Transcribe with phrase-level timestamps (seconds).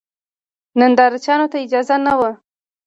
[0.79, 2.31] نندارچیانو ته اجازه نه وه.